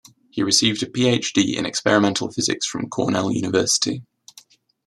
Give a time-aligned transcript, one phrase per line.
[0.31, 1.55] He received a Ph.D.
[1.55, 4.01] in experimental physics from Cornell University.